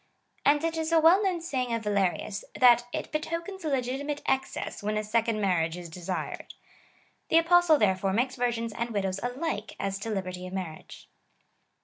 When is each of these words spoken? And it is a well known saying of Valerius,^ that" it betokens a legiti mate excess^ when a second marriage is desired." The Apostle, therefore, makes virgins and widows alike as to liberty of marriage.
And 0.43 0.63
it 0.63 0.77
is 0.77 0.91
a 0.91 0.99
well 0.99 1.21
known 1.21 1.41
saying 1.41 1.71
of 1.75 1.83
Valerius,^ 1.83 2.41
that" 2.59 2.87
it 2.91 3.11
betokens 3.11 3.63
a 3.63 3.69
legiti 3.69 4.03
mate 4.03 4.23
excess^ 4.27 4.81
when 4.81 4.97
a 4.97 5.03
second 5.03 5.39
marriage 5.39 5.77
is 5.77 5.91
desired." 5.91 6.55
The 7.29 7.37
Apostle, 7.37 7.77
therefore, 7.77 8.11
makes 8.11 8.35
virgins 8.35 8.73
and 8.73 8.89
widows 8.89 9.19
alike 9.21 9.75
as 9.79 9.99
to 9.99 10.09
liberty 10.09 10.47
of 10.47 10.53
marriage. 10.53 11.07